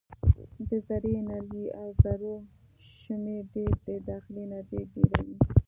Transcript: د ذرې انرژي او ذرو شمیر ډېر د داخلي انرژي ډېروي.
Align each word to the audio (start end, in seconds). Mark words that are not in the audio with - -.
د 0.67 0.69
ذرې 0.87 1.11
انرژي 1.21 1.63
او 1.79 1.87
ذرو 2.01 2.35
شمیر 3.01 3.43
ډېر 3.53 3.71
د 3.87 3.89
داخلي 4.09 4.41
انرژي 4.47 4.81
ډېروي. 4.93 5.35